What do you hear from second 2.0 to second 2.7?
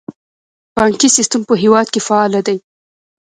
فعال دی